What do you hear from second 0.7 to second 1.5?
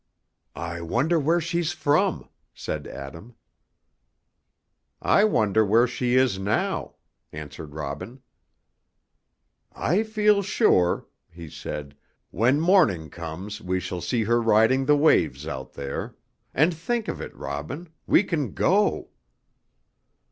wonder where's